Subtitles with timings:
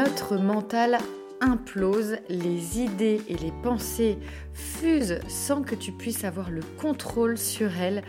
[0.00, 0.96] notre mental
[1.42, 4.16] implose, les idées et les pensées
[4.54, 8.02] fusent sans que tu puisses avoir le contrôle sur elles.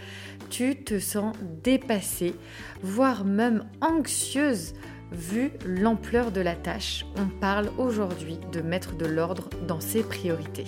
[0.49, 2.33] Tu te sens dépassée,
[2.81, 4.73] voire même anxieuse
[5.11, 7.05] vu l'ampleur de la tâche.
[7.17, 10.67] On parle aujourd'hui de mettre de l'ordre dans ses priorités.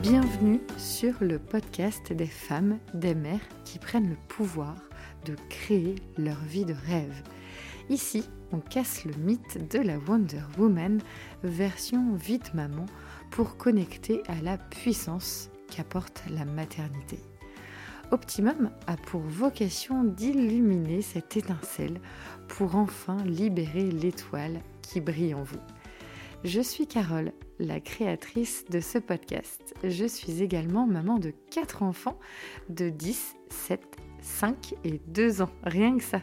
[0.00, 4.74] Bienvenue sur le podcast des femmes, des mères qui prennent le pouvoir
[5.24, 7.22] de créer leur vie de rêve.
[7.90, 11.00] Ici, on casse le mythe de la Wonder Woman
[11.42, 12.86] version vite maman
[13.30, 17.18] pour connecter à la puissance qu'apporte la maternité.
[18.10, 21.98] Optimum a pour vocation d'illuminer cette étincelle
[22.46, 25.60] pour enfin libérer l'étoile qui brille en vous.
[26.44, 29.74] Je suis Carole, la créatrice de ce podcast.
[29.82, 32.18] Je suis également maman de 4 enfants
[32.68, 33.80] de 10, 7
[34.22, 36.20] 5 et 2 ans, rien que ça.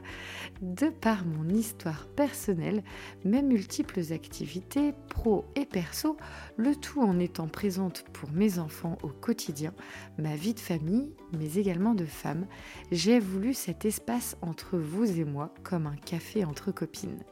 [0.61, 2.83] De par mon histoire personnelle,
[3.23, 6.17] mes multiples activités, pro et perso,
[6.57, 9.73] le tout en étant présente pour mes enfants au quotidien,
[10.17, 12.47] ma vie de famille, mais également de femme,
[12.91, 17.23] j'ai voulu cet espace entre vous et moi comme un café entre copines.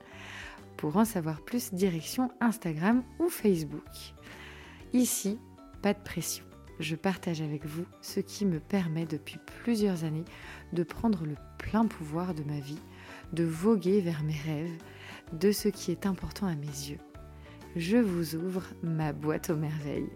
[0.77, 3.81] Pour en savoir plus, direction Instagram ou Facebook.
[4.93, 5.39] Ici,
[5.81, 6.46] pas de pression
[6.79, 10.25] je partage avec vous ce qui me permet depuis plusieurs années
[10.73, 12.79] de prendre le plein pouvoir de ma vie,
[13.33, 14.77] de voguer vers mes rêves,
[15.33, 16.99] de ce qui est important à mes yeux.
[17.75, 20.09] Je vous ouvre ma boîte aux merveilles.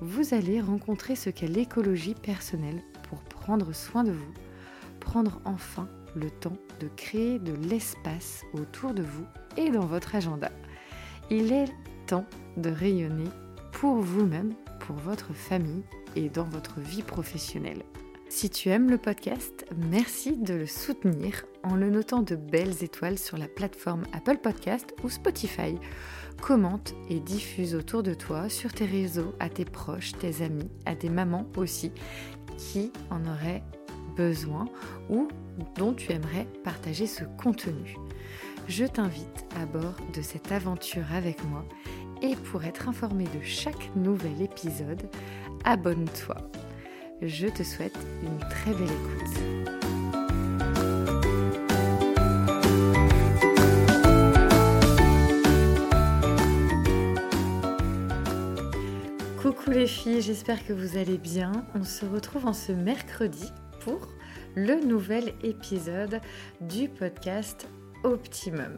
[0.00, 4.34] Vous allez rencontrer ce qu'est l'écologie personnelle pour prendre soin de vous,
[5.00, 10.50] prendre enfin le temps de créer de l'espace autour de vous et dans votre agenda.
[11.30, 11.72] Il est
[12.06, 13.30] temps de rayonner
[13.72, 14.52] pour vous-même
[14.86, 15.82] pour votre famille
[16.16, 17.82] et dans votre vie professionnelle.
[18.28, 23.18] Si tu aimes le podcast, merci de le soutenir en le notant de belles étoiles
[23.18, 25.76] sur la plateforme Apple Podcast ou Spotify.
[26.42, 30.94] Commente et diffuse autour de toi, sur tes réseaux, à tes proches, tes amis, à
[30.94, 31.92] des mamans aussi,
[32.58, 33.62] qui en auraient
[34.16, 34.66] besoin
[35.08, 35.28] ou
[35.76, 37.96] dont tu aimerais partager ce contenu.
[38.66, 41.64] Je t'invite à bord de cette aventure avec moi
[42.24, 45.10] et pour être informé de chaque nouvel épisode,
[45.64, 46.36] abonne-toi.
[47.20, 49.40] Je te souhaite une très belle écoute.
[59.42, 61.52] Coucou les filles, j'espère que vous allez bien.
[61.74, 64.08] On se retrouve en ce mercredi pour
[64.54, 66.22] le nouvel épisode
[66.62, 67.68] du podcast
[68.02, 68.76] Optimum.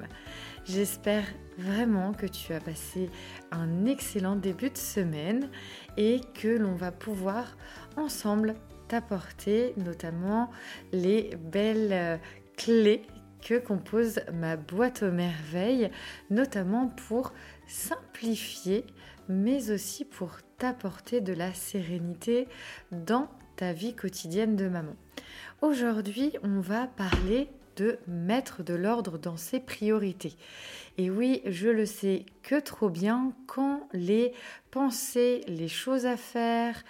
[0.69, 1.25] J'espère
[1.59, 3.09] vraiment que tu as passé
[3.53, 5.49] un excellent début de semaine
[5.97, 7.57] et que l'on va pouvoir
[7.97, 8.57] ensemble
[8.89, 10.51] t'apporter notamment
[10.93, 12.17] les belles euh,
[12.57, 13.03] clés
[13.43, 15.89] que compose ma boîte aux merveilles,
[16.31, 17.33] notamment pour
[17.69, 18.85] simplifier,
[19.29, 22.49] mais aussi pour t'apporter de la sérénité
[22.91, 24.97] dans ta vie quotidienne de maman.
[25.63, 30.35] Aujourd'hui, on va parler de mettre de l'ordre dans ses priorités.
[30.99, 34.33] Et oui, je le sais que trop bien quand les
[34.71, 36.83] pensées, les choses à faire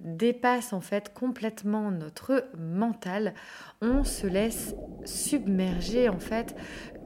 [0.00, 3.34] dépassent en fait complètement notre mental,
[3.80, 6.56] on se laisse submerger en fait,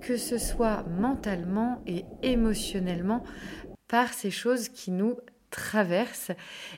[0.00, 3.22] que ce soit mentalement et émotionnellement
[3.86, 5.16] par ces choses qui nous
[5.50, 6.32] traversent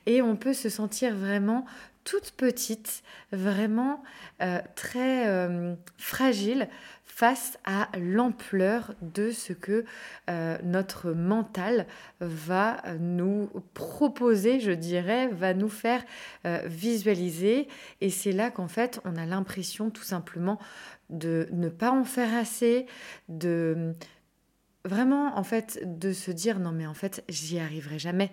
[0.06, 1.64] et on peut se sentir vraiment
[2.08, 3.02] toute petite,
[3.32, 4.02] vraiment
[4.40, 6.68] euh, très euh, fragile
[7.04, 9.84] face à l'ampleur de ce que
[10.30, 11.86] euh, notre mental
[12.20, 16.02] va nous proposer, je dirais, va nous faire
[16.64, 17.68] visualiser.
[18.00, 20.58] Et c'est là qu'en fait, on a l'impression tout simplement
[21.10, 22.86] de ne pas en faire assez,
[23.28, 23.94] de
[24.88, 28.30] vraiment en fait de se dire non mais en fait j'y arriverai jamais.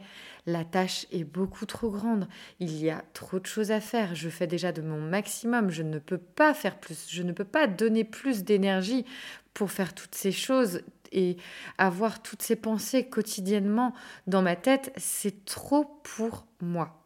[0.47, 2.27] La tâche est beaucoup trop grande,
[2.59, 5.83] il y a trop de choses à faire, je fais déjà de mon maximum, je
[5.83, 9.05] ne peux pas faire plus, je ne peux pas donner plus d'énergie
[9.53, 10.81] pour faire toutes ces choses
[11.11, 11.37] et
[11.77, 13.93] avoir toutes ces pensées quotidiennement
[14.27, 17.05] dans ma tête, c'est trop pour moi.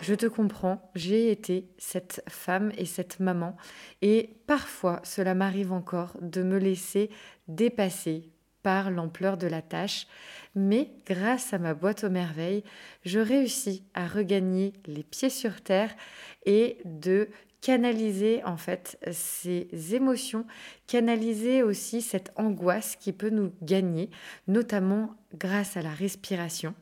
[0.00, 3.56] Je te comprends, j'ai été cette femme et cette maman.
[4.02, 7.08] Et parfois cela m'arrive encore de me laisser
[7.46, 8.31] dépasser
[8.62, 10.06] par l'ampleur de la tâche,
[10.54, 12.64] mais grâce à ma boîte aux merveilles,
[13.04, 15.94] je réussis à regagner les pieds sur terre
[16.44, 17.28] et de
[17.60, 20.44] canaliser en fait ces émotions,
[20.86, 24.10] canaliser aussi cette angoisse qui peut nous gagner,
[24.48, 26.74] notamment grâce à la respiration.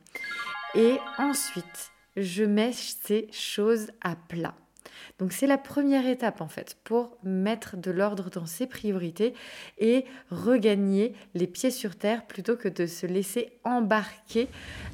[0.75, 4.55] Et ensuite, je mets ces choses à plat.
[5.21, 9.35] Donc c'est la première étape en fait pour mettre de l'ordre dans ses priorités
[9.77, 14.47] et regagner les pieds sur terre plutôt que de se laisser embarquer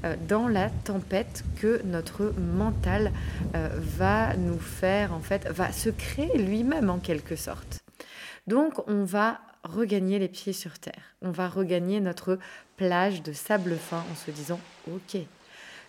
[0.03, 3.13] euh, dans la tempête que notre mental
[3.55, 7.79] euh, va nous faire en fait, va se créer lui-même en quelque sorte.
[8.47, 11.15] Donc on va regagner les pieds sur terre.
[11.21, 12.37] On va regagner notre
[12.75, 14.59] plage de sable fin en se disant
[14.91, 15.21] OK,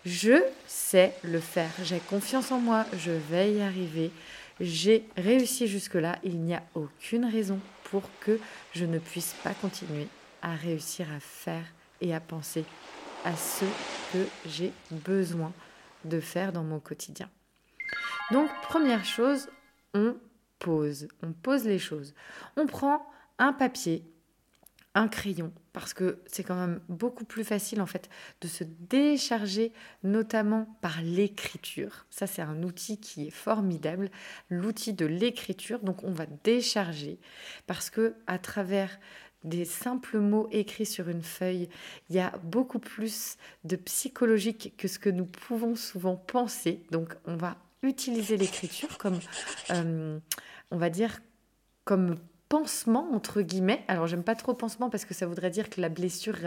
[0.09, 4.11] je sais le faire, j'ai confiance en moi, je vais y arriver,
[4.59, 8.41] j'ai réussi jusque-là, il n'y a aucune raison pour que
[8.73, 10.09] je ne puisse pas continuer
[10.41, 11.65] à réussir à faire
[12.01, 12.65] et à penser
[13.25, 13.65] à ce
[14.13, 15.53] que j'ai besoin
[16.05, 17.29] de faire dans mon quotidien.
[18.31, 19.49] Donc, première chose,
[19.95, 20.17] on
[20.59, 22.15] pose, on pose les choses.
[22.57, 23.07] On prend
[23.39, 24.05] un papier,
[24.95, 28.09] un crayon, parce que c'est quand même beaucoup plus facile en fait
[28.41, 32.07] de se décharger, notamment par l'écriture.
[32.11, 34.11] Ça, c'est un outil qui est formidable,
[34.51, 35.81] l'outil de l'écriture.
[35.81, 37.21] Donc, on va décharger
[37.67, 38.99] parce que à travers
[39.45, 41.69] des simples mots écrits sur une feuille,
[42.11, 46.83] il y a beaucoup plus de psychologique que ce que nous pouvons souvent penser.
[46.91, 49.21] Donc, on va utiliser l'écriture comme,
[49.71, 50.19] euh,
[50.71, 51.21] on va dire,
[51.85, 52.17] comme
[52.49, 53.85] pansement, entre guillemets.
[53.89, 56.39] Alors, j'aime pas trop pansement parce que ça voudrait dire que la blessure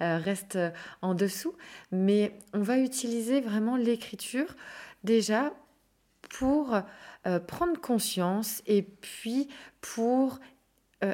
[0.00, 0.70] euh, reste euh,
[1.02, 1.54] en dessous,
[1.92, 4.56] mais on va utiliser vraiment l'écriture
[5.04, 5.52] déjà
[6.30, 6.74] pour
[7.26, 9.48] euh, prendre conscience et puis
[9.80, 10.40] pour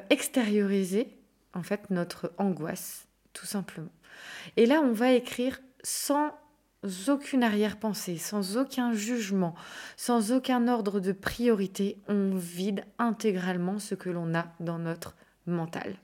[0.08, 1.08] extérioriser
[1.52, 3.90] en fait notre angoisse, tout simplement.
[4.56, 6.31] Et là, on va écrire sans
[7.08, 9.54] aucune arrière-pensée, sans aucun jugement,
[9.96, 15.14] sans aucun ordre de priorité, on vide intégralement ce que l'on a dans notre
[15.46, 15.96] mental.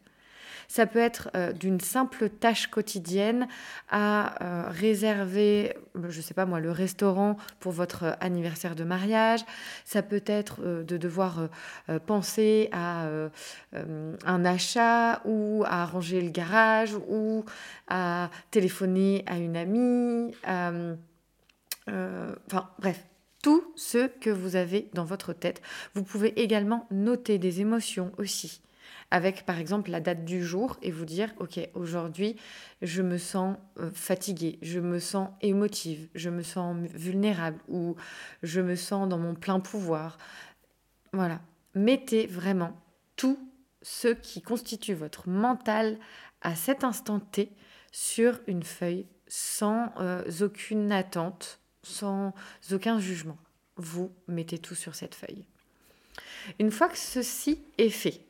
[0.69, 3.49] Ça peut être euh, d'une simple tâche quotidienne
[3.89, 8.85] à euh, réserver, euh, je ne sais pas moi, le restaurant pour votre anniversaire de
[8.85, 9.41] mariage.
[9.85, 11.49] Ça peut être de devoir
[12.07, 13.09] penser à
[13.73, 17.45] un achat ou à ranger le garage ou
[17.89, 20.35] à téléphoner à une amie.
[21.87, 23.05] enfin bref,
[23.43, 25.63] tout ce que vous avez dans votre tête.
[25.95, 28.61] Vous pouvez également noter des émotions aussi
[29.11, 32.37] avec par exemple la date du jour et vous dire, ok, aujourd'hui,
[32.83, 37.97] je me sens euh, fatiguée, je me sens émotive, je me sens vulnérable ou
[38.43, 40.19] je me sens dans mon plein pouvoir.
[41.13, 41.41] Voilà,
[41.75, 42.73] mettez vraiment
[43.17, 43.39] tout
[43.83, 45.99] ce qui constitue votre mental
[46.43, 47.53] à cet instant T
[47.93, 52.35] sur une feuille sans euh, aucune attente, sans
[52.73, 53.39] aucun jugement.
[53.77, 55.45] Vous mettez tout sur cette feuille.
[56.59, 58.26] Une fois que ceci est fait,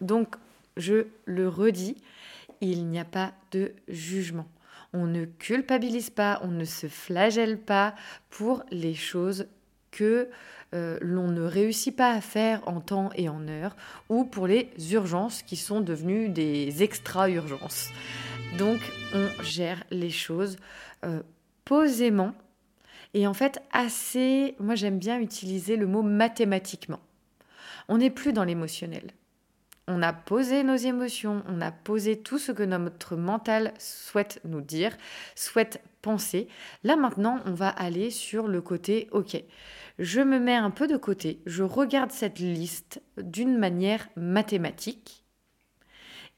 [0.00, 0.36] donc,
[0.76, 1.96] je le redis,
[2.60, 4.48] il n'y a pas de jugement.
[4.92, 7.94] On ne culpabilise pas, on ne se flagelle pas
[8.28, 9.46] pour les choses
[9.90, 10.28] que
[10.72, 13.76] euh, l'on ne réussit pas à faire en temps et en heure,
[14.08, 17.90] ou pour les urgences qui sont devenues des extra-urgences.
[18.58, 18.78] Donc
[19.14, 20.56] on gère les choses
[21.04, 21.22] euh,
[21.64, 22.34] posément
[23.14, 27.00] et en fait assez, moi j'aime bien utiliser le mot mathématiquement.
[27.88, 29.10] On n'est plus dans l'émotionnel
[29.90, 34.60] on a posé nos émotions, on a posé tout ce que notre mental souhaite nous
[34.60, 34.96] dire,
[35.34, 36.48] souhaite penser.
[36.84, 39.42] Là maintenant, on va aller sur le côté, ok,
[39.98, 45.24] je me mets un peu de côté, je regarde cette liste d'une manière mathématique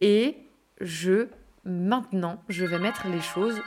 [0.01, 0.39] et
[0.81, 1.29] je,
[1.65, 3.61] maintenant, je vais mettre les choses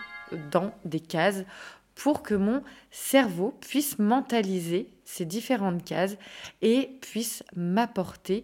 [0.51, 1.45] dans des cases
[1.93, 6.17] pour que mon cerveau puisse mentaliser ces différentes cases
[6.61, 8.43] et puisse m'apporter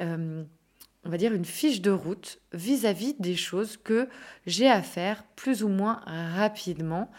[0.00, 0.44] euh,
[1.06, 4.08] on va dire, une fiche de route vis-à-vis des choses que
[4.46, 7.10] j'ai à faire plus ou moins rapidement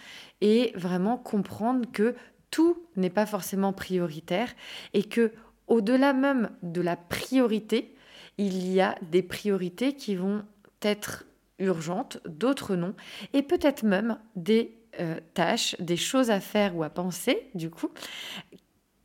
[0.42, 2.16] et vraiment comprendre que
[2.52, 4.54] tout n'est pas forcément prioritaire
[4.94, 5.32] et que
[5.68, 7.96] au-delà même de la priorité,
[8.38, 10.44] il y a des priorités qui vont
[10.82, 11.26] être
[11.60, 12.94] urgentes, d'autres non,
[13.34, 17.90] et peut-être même des euh, tâches, des choses à faire ou à penser, du coup,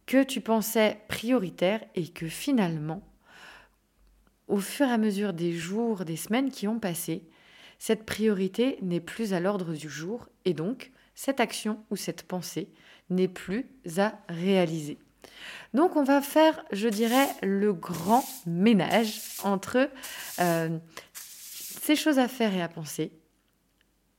[0.06, 3.02] que tu pensais prioritaires et que finalement,
[4.52, 7.25] au fur et à mesure des jours, des semaines qui ont passé,
[7.78, 12.68] cette priorité n'est plus à l'ordre du jour et donc cette action ou cette pensée
[13.09, 13.66] n'est plus
[13.97, 14.99] à réaliser.
[15.73, 19.88] Donc on va faire, je dirais, le grand ménage entre
[20.38, 20.78] euh,
[21.14, 23.11] ces choses à faire et à penser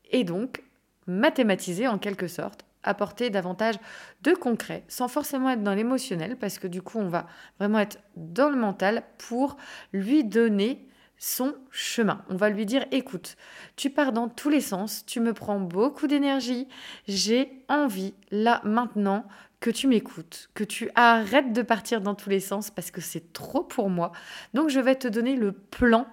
[0.10, 0.63] et donc
[1.06, 3.75] mathématiser en quelque sorte apporter davantage
[4.22, 7.28] de concret, sans forcément être dans l'émotionnel, parce que du coup, on va
[7.60, 9.58] vraiment être dans le mental pour
[9.92, 10.88] lui donner
[11.18, 12.24] son chemin.
[12.30, 13.38] On va lui dire, écoute,
[13.75, 16.68] tu pars dans tous les sens, tu me prends beaucoup d'énergie,
[17.08, 19.25] j'ai envie, là, maintenant,
[19.63, 23.32] que tu m'écoutes, que tu arrêtes de partir dans tous les sens parce que c'est
[23.32, 24.12] trop pour moi.
[24.54, 26.06] Donc je vais te donner le plan,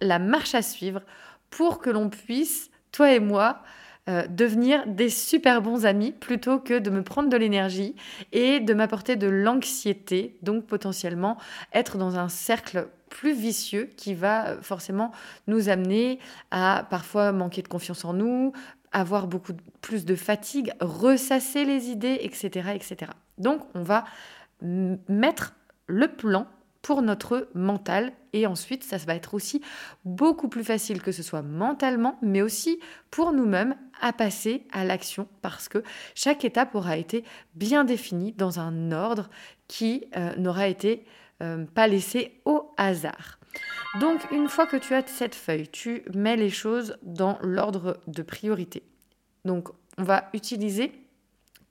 [0.00, 1.02] la marche à suivre
[1.50, 3.62] pour que l'on puisse, toi et moi,
[4.08, 7.94] euh, devenir des super bons amis plutôt que de me prendre de l'énergie
[8.32, 11.36] et de m'apporter de l'anxiété, donc potentiellement
[11.74, 15.12] être dans un cercle plus vicieux qui va euh, forcément
[15.46, 16.18] nous amener
[16.50, 18.52] à parfois manquer de confiance en nous,
[18.92, 23.12] avoir beaucoup plus de fatigue, ressasser les idées, etc., etc.
[23.36, 24.04] Donc on va
[24.62, 25.54] mettre
[25.86, 26.46] le plan
[26.88, 28.14] pour notre mental.
[28.32, 29.60] Et ensuite, ça va être aussi
[30.06, 32.80] beaucoup plus facile que ce soit mentalement, mais aussi
[33.10, 35.82] pour nous-mêmes à passer à l'action parce que
[36.14, 39.28] chaque étape aura été bien définie dans un ordre
[39.66, 41.04] qui euh, n'aura été
[41.42, 43.38] euh, pas laissé au hasard.
[44.00, 48.22] Donc une fois que tu as cette feuille, tu mets les choses dans l'ordre de
[48.22, 48.82] priorité.
[49.44, 49.68] Donc
[49.98, 50.92] on va utiliser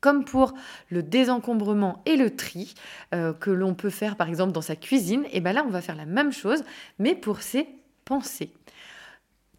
[0.07, 0.53] comme pour
[0.89, 2.75] le désencombrement et le tri
[3.13, 5.81] euh, que l'on peut faire par exemple dans sa cuisine, et bien là on va
[5.81, 6.63] faire la même chose,
[6.97, 7.67] mais pour ses
[8.05, 8.53] pensées.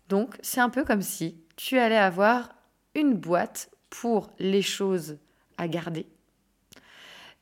[0.09, 2.55] Donc c'est un peu comme si tu allais avoir
[2.95, 5.19] une boîte pour les choses
[5.59, 6.07] à garder,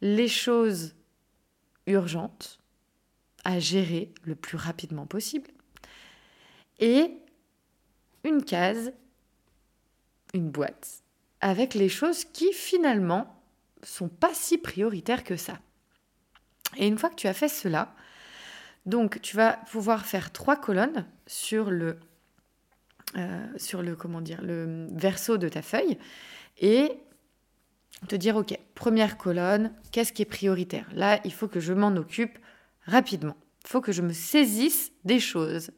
[0.01, 0.97] les choses
[1.87, 2.59] urgentes
[3.45, 5.53] à gérer le plus rapidement possible,
[6.81, 7.13] et
[8.25, 8.93] une case,
[10.35, 11.05] une boîte
[11.41, 13.41] avec les choses qui finalement
[13.83, 15.59] sont pas si prioritaires que ça.
[16.77, 17.95] Et une fois que tu as fait cela,
[18.85, 21.99] donc tu vas pouvoir faire trois colonnes sur le,
[23.17, 25.99] euh, sur le comment dire le verso de ta feuille
[26.59, 26.91] et
[28.09, 30.87] te dire ok première colonne qu'est-ce qui est prioritaire?
[30.93, 32.39] Là il faut que je m'en occupe
[32.85, 33.37] rapidement.
[33.65, 35.73] Il faut que je me saisisse des choses.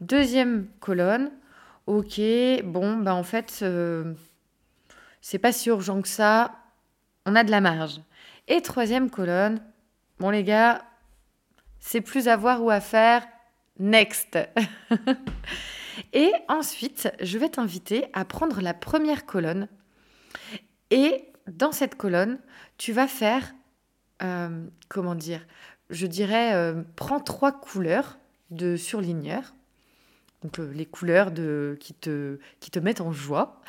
[0.00, 1.30] Deuxième colonne
[1.86, 2.20] ok
[2.64, 4.12] bon bah en fait euh,
[5.20, 6.54] c'est pas si urgent que ça,
[7.26, 8.00] on a de la marge.
[8.48, 9.62] Et troisième colonne,
[10.18, 10.82] bon les gars,
[11.78, 13.26] c'est plus à voir ou à faire,
[13.78, 14.38] next.
[16.12, 19.68] et ensuite, je vais t'inviter à prendre la première colonne
[20.90, 22.38] et dans cette colonne,
[22.78, 23.54] tu vas faire,
[24.22, 25.46] euh, comment dire,
[25.88, 28.18] je dirais, euh, prends trois couleurs
[28.50, 29.54] de surligneur,
[30.42, 33.60] donc euh, les couleurs de, qui, te, qui te mettent en joie.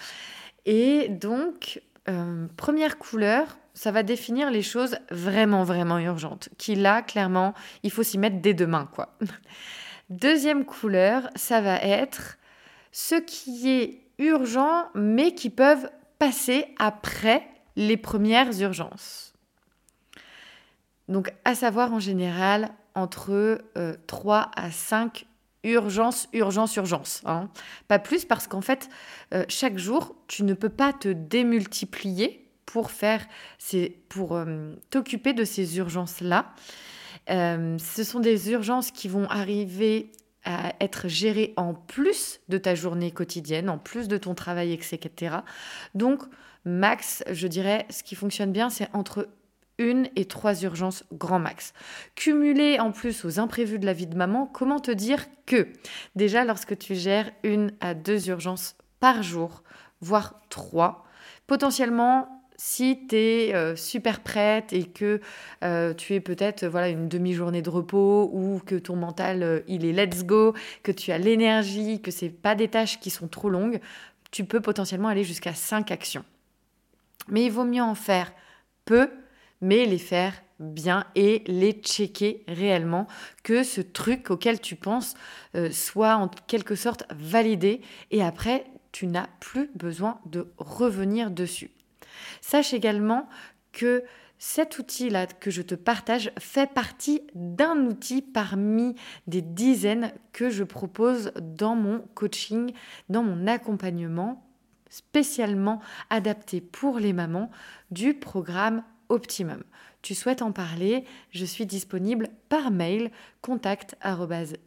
[0.65, 6.49] Et donc, euh, première couleur, ça va définir les choses vraiment, vraiment urgentes.
[6.57, 7.53] Qui là, clairement,
[7.83, 9.17] il faut s'y mettre dès demain, quoi.
[10.09, 12.37] Deuxième couleur, ça va être
[12.91, 15.89] ce qui est urgent, mais qui peuvent
[16.19, 19.33] passer après les premières urgences.
[21.07, 23.61] Donc, à savoir en général entre
[24.07, 25.25] 3 euh, à 5
[25.63, 27.21] urgence, urgence, urgence.
[27.25, 27.49] Hein.
[27.87, 28.89] Pas plus parce qu'en fait,
[29.33, 33.25] euh, chaque jour, tu ne peux pas te démultiplier pour faire
[34.09, 36.53] pour euh, t'occuper de ces urgences-là.
[37.29, 40.11] Euh, ce sont des urgences qui vont arriver
[40.43, 45.37] à être gérées en plus de ta journée quotidienne, en plus de ton travail, etc.
[45.93, 46.23] Donc,
[46.65, 49.27] max, je dirais, ce qui fonctionne bien, c'est entre
[49.81, 51.73] une et trois urgences grand max.
[52.15, 55.67] Cumulé en plus aux imprévus de la vie de maman, comment te dire que?
[56.15, 59.63] Déjà lorsque tu gères une à deux urgences par jour,
[59.99, 61.05] voire trois,
[61.47, 65.19] potentiellement si tu es euh, super prête et que
[65.63, 69.83] euh, tu es peut-être voilà une demi-journée de repos ou que ton mental euh, il
[69.83, 73.49] est let's go, que tu as l'énergie, que c'est pas des tâches qui sont trop
[73.49, 73.79] longues,
[74.29, 76.23] tu peux potentiellement aller jusqu'à cinq actions.
[77.29, 78.31] Mais il vaut mieux en faire
[78.85, 79.09] peu
[79.61, 83.07] mais les faire bien et les checker réellement,
[83.43, 85.15] que ce truc auquel tu penses
[85.55, 91.71] euh, soit en quelque sorte validé et après tu n'as plus besoin de revenir dessus.
[92.41, 93.27] Sache également
[93.71, 94.03] que
[94.37, 98.95] cet outil-là que je te partage fait partie d'un outil parmi
[99.27, 102.73] des dizaines que je propose dans mon coaching,
[103.09, 104.43] dans mon accompagnement
[104.89, 107.49] spécialement adapté pour les mamans
[107.91, 109.63] du programme optimum.
[110.01, 113.95] Tu souhaites en parler, je suis disponible par mail contact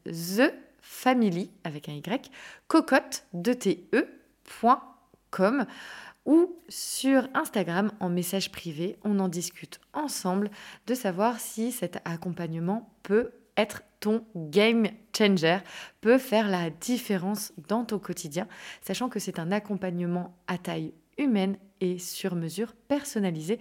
[0.05, 2.03] thefamily avec un y
[2.69, 3.97] cocotte de te.com
[6.25, 10.51] ou sur Instagram en message privé, on en discute ensemble
[10.87, 14.87] de savoir si cet accompagnement peut être ton game
[15.17, 15.59] changer,
[16.01, 18.49] peut faire la différence dans ton quotidien,
[18.83, 23.59] sachant que c'est un accompagnement à taille humaine et sur mesure personnalisé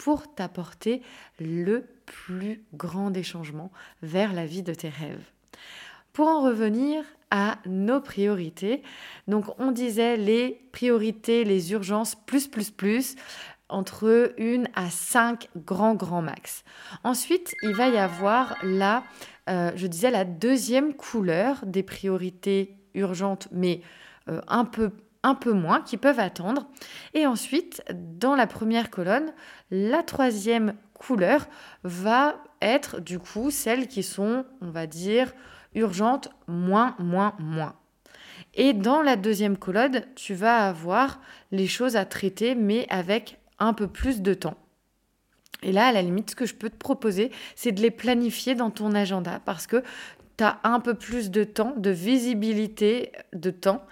[0.00, 1.02] pour t'apporter
[1.38, 3.70] le plus grand des changements
[4.02, 5.22] vers la vie de tes rêves.
[6.14, 8.82] Pour en revenir à nos priorités,
[9.28, 13.16] donc on disait les priorités, les urgences, plus, plus, plus.
[13.68, 16.64] entre une à cinq grands, grands max.
[17.04, 19.04] Ensuite, il va y avoir la,
[19.48, 23.82] euh, je disais, la deuxième couleur des priorités urgentes, mais
[24.28, 24.90] euh, un peu
[25.22, 26.66] un peu moins, qui peuvent attendre.
[27.14, 29.32] Et ensuite, dans la première colonne,
[29.70, 31.46] la troisième couleur
[31.84, 35.32] va être du coup celles qui sont, on va dire,
[35.74, 37.74] urgentes, moins, moins, moins.
[38.54, 41.20] Et dans la deuxième colonne, tu vas avoir
[41.52, 44.56] les choses à traiter, mais avec un peu plus de temps.
[45.62, 48.54] Et là, à la limite, ce que je peux te proposer, c'est de les planifier
[48.54, 49.82] dans ton agenda parce que
[50.36, 53.84] tu as un peu plus de temps, de visibilité de temps.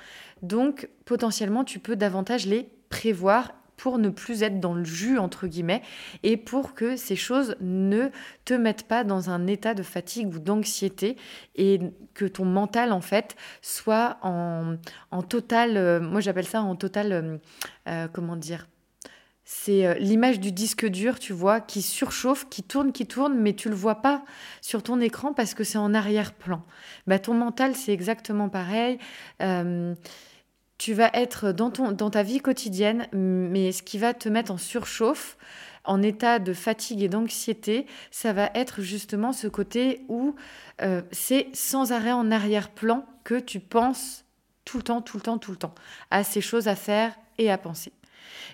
[0.43, 5.47] Donc, potentiellement, tu peux davantage les prévoir pour ne plus être dans le jus, entre
[5.47, 5.83] guillemets,
[6.23, 8.09] et pour que ces choses ne
[8.45, 11.17] te mettent pas dans un état de fatigue ou d'anxiété
[11.55, 11.81] et
[12.13, 14.77] que ton mental, en fait, soit en,
[15.29, 17.39] total, euh, moi j'appelle ça en total, euh,
[17.89, 18.67] euh, comment dire,
[19.51, 23.71] c'est l'image du disque dur, tu vois, qui surchauffe, qui tourne, qui tourne, mais tu
[23.71, 24.23] le vois pas
[24.61, 26.63] sur ton écran parce que c'est en arrière-plan.
[27.07, 28.99] Bah, ton mental, c'est exactement pareil
[30.79, 34.53] tu vas être dans, ton, dans ta vie quotidienne, mais ce qui va te mettre
[34.53, 35.37] en surchauffe,
[35.85, 40.37] en état de fatigue et d'anxiété, ça va être justement ce côté où
[40.83, 44.25] euh, c'est sans arrêt en arrière-plan que tu penses
[44.65, 45.75] tout le temps, tout le temps, tout le temps
[46.11, 47.93] à ces choses à faire et à penser.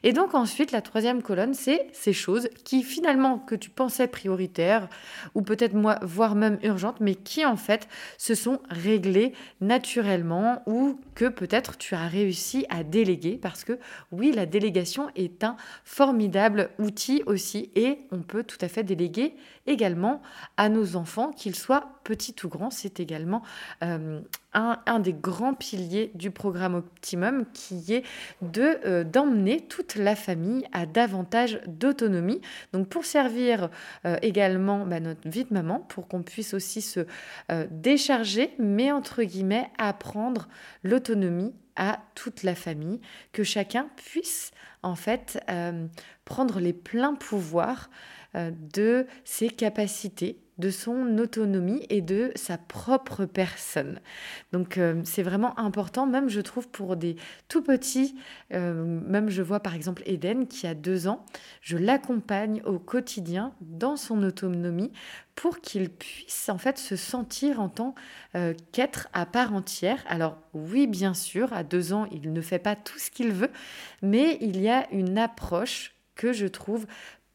[0.02, 4.88] Et donc ensuite, la troisième colonne, c'est ces choses qui finalement que tu pensais prioritaires
[5.34, 7.88] ou peut-être moi, voire même urgentes, mais qui en fait
[8.18, 13.78] se sont réglées naturellement ou que peut-être tu as réussi à déléguer parce que
[14.12, 19.34] oui, la délégation est un formidable outil aussi et on peut tout à fait déléguer
[19.66, 20.20] également
[20.56, 22.70] à nos enfants, qu'ils soient petits ou grands.
[22.70, 23.42] C'est également
[23.82, 24.20] euh,
[24.52, 28.04] un, des grands piliers du programme Optimum qui est
[28.42, 32.40] de euh, d'emmener toute la famille à davantage d'autonomie.
[32.72, 33.70] Donc pour servir
[34.04, 37.06] euh, également bah, notre vie de maman, pour qu'on puisse aussi se
[37.70, 40.48] décharger, mais entre guillemets apprendre
[40.82, 43.00] l'autonomie à toute la famille,
[43.32, 45.40] que chacun puisse en fait
[46.24, 47.90] prendre les pleins pouvoirs
[48.34, 54.00] de ses capacités de son autonomie et de sa propre personne.
[54.52, 57.16] Donc euh, c'est vraiment important, même je trouve pour des
[57.48, 58.14] tout petits,
[58.52, 61.24] euh, même je vois par exemple Eden qui a deux ans,
[61.60, 64.92] je l'accompagne au quotidien dans son autonomie
[65.34, 67.96] pour qu'il puisse en fait se sentir en tant
[68.36, 70.04] euh, qu'être à part entière.
[70.06, 73.50] Alors oui, bien sûr, à deux ans, il ne fait pas tout ce qu'il veut,
[74.02, 76.86] mais il y a une approche que je trouve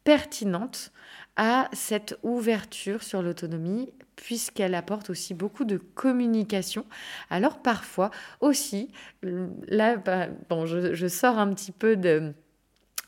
[0.04, 0.92] pertinente
[1.36, 6.84] à cette ouverture sur l'autonomie puisqu'elle apporte aussi beaucoup de communication.
[7.30, 8.10] Alors parfois
[8.40, 8.90] aussi,
[9.22, 10.28] là, bah,
[10.66, 12.34] je, sors un petit peu de,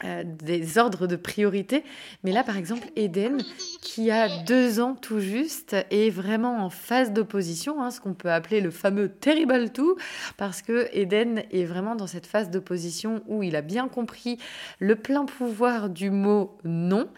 [0.04, 1.84] euh, des ordres de priorité.
[2.24, 3.38] Mais là, par exemple, Eden,
[3.80, 8.30] qui a deux ans tout juste, est vraiment en phase d'opposition, hein, ce qu'on peut
[8.30, 9.96] appeler le fameux terrible two,
[10.36, 14.38] parce que Eden est vraiment dans cette phase d'opposition où il a bien compris
[14.78, 17.08] le plein pouvoir du mot non.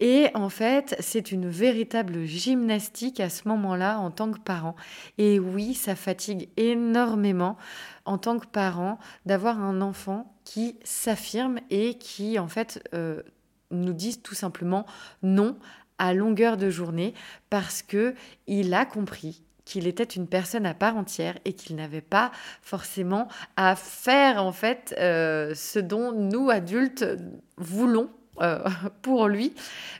[0.00, 4.76] Et en fait, c'est une véritable gymnastique à ce moment-là en tant que parent.
[5.18, 7.56] Et oui, ça fatigue énormément
[8.04, 13.22] en tant que parent d'avoir un enfant qui s'affirme et qui en fait euh,
[13.70, 14.84] nous disent tout simplement
[15.22, 15.56] non
[15.98, 17.14] à longueur de journée
[17.50, 18.16] parce que
[18.48, 22.32] il a compris qu'il était une personne à part entière et qu'il n'avait pas
[22.62, 27.04] forcément à faire en fait euh, ce dont nous adultes
[27.56, 28.10] voulons
[28.40, 28.58] euh,
[29.02, 29.54] pour lui.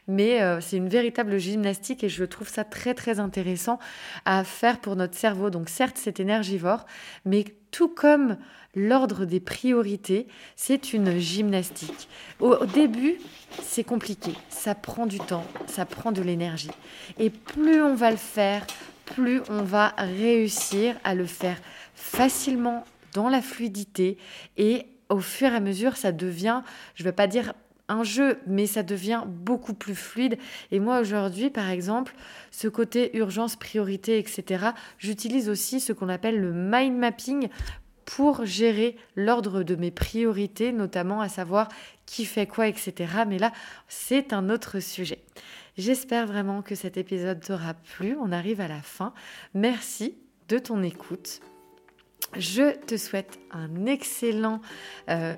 [0.09, 3.79] Mais c'est une véritable gymnastique et je trouve ça très très intéressant
[4.25, 5.49] à faire pour notre cerveau.
[5.49, 6.87] Donc certes, c'est énergivore,
[7.25, 8.37] mais tout comme
[8.75, 12.09] l'ordre des priorités, c'est une gymnastique.
[12.39, 13.17] Au, début,
[13.63, 16.71] c'est compliqué, ça prend du temps, ça prend de l'énergie.
[17.19, 18.67] Et plus on va le faire,
[19.05, 21.59] plus on va réussir à le faire
[21.95, 24.19] facilement dans la fluidité
[24.57, 26.63] et au fur et à mesure, ça devient,
[26.95, 27.53] je ne veux pas dire
[27.91, 30.39] un jeu, mais ça devient beaucoup plus fluide.
[30.71, 32.15] Et moi aujourd'hui, par exemple,
[32.51, 34.67] ce côté urgence, priorité, etc.,
[34.99, 37.49] j'utilise aussi ce qu'on appelle le mind mapping
[38.05, 41.69] pour gérer l'ordre de mes priorités, notamment à savoir
[42.07, 42.95] qui fait quoi, etc.
[43.29, 43.53] Mais là,
[43.89, 45.23] c'est un autre sujet.
[45.79, 48.17] J'espère vraiment que cet épisode t'aura plu.
[48.21, 49.13] On arrive à la fin.
[49.55, 50.17] Merci
[50.49, 51.41] de ton écoute.
[52.37, 53.67] Je te souhaite euh,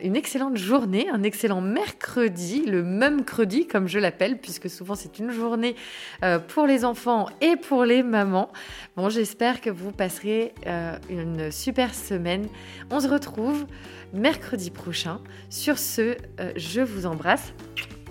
[0.02, 5.18] une excellente journée, un excellent mercredi, le même credi comme je l'appelle, puisque souvent c'est
[5.18, 5.74] une journée
[6.22, 8.50] euh, pour les enfants et pour les mamans.
[8.96, 12.46] Bon, j'espère que vous passerez euh, une super semaine.
[12.90, 13.64] On se retrouve
[14.12, 15.22] mercredi prochain.
[15.48, 16.16] Sur ce,
[16.56, 17.54] je vous embrasse.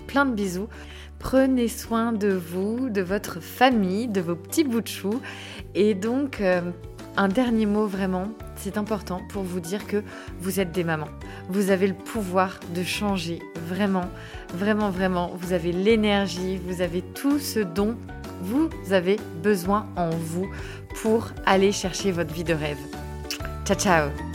[0.08, 0.68] Plein de bisous.
[1.20, 5.20] Prenez soin de vous, de votre famille, de vos petits bouts de chou.
[5.76, 6.42] Et donc,
[7.16, 10.02] un dernier mot vraiment, c'est important pour vous dire que
[10.40, 11.08] vous êtes des mamans.
[11.48, 14.08] Vous avez le pouvoir de changer, vraiment,
[14.54, 15.32] vraiment, vraiment.
[15.36, 17.96] Vous avez l'énergie, vous avez tout ce dont
[18.42, 20.48] vous avez besoin en vous
[21.02, 22.78] pour aller chercher votre vie de rêve.
[23.64, 24.31] Ciao, ciao